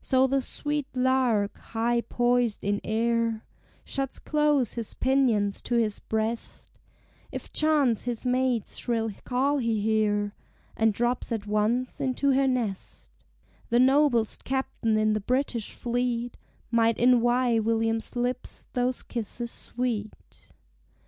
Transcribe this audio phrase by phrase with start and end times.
[0.00, 3.44] So the sweet lark, high poised in air,
[3.84, 6.70] Shuts close his pinions to his breast
[7.30, 10.34] If chance his mate's shrill call he hear,
[10.76, 13.10] And drops at once into her nest:
[13.68, 16.36] The noblest captain in the British fleet
[16.72, 20.48] Might envy William's lips those kisses sweet.